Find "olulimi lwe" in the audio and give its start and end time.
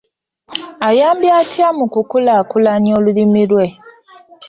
2.97-3.65